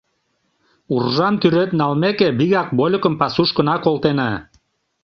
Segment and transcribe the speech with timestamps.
[0.93, 4.31] Уржам тӱред налмеке, вигак вольыкым пасушкына колтена.